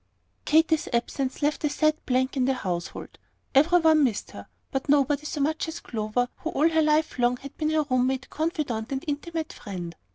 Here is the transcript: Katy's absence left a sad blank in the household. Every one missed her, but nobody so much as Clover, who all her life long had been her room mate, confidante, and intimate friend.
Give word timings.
Katy's 0.45 0.87
absence 0.91 1.43
left 1.43 1.63
a 1.63 1.69
sad 1.69 1.95
blank 2.07 2.35
in 2.35 2.45
the 2.45 2.55
household. 2.55 3.19
Every 3.53 3.77
one 3.77 4.03
missed 4.03 4.31
her, 4.31 4.47
but 4.71 4.89
nobody 4.89 5.27
so 5.27 5.39
much 5.41 5.67
as 5.67 5.79
Clover, 5.79 6.27
who 6.37 6.49
all 6.49 6.69
her 6.69 6.81
life 6.81 7.19
long 7.19 7.37
had 7.37 7.55
been 7.55 7.69
her 7.69 7.83
room 7.83 8.07
mate, 8.07 8.27
confidante, 8.31 8.91
and 8.93 9.05
intimate 9.07 9.53
friend. 9.53 9.95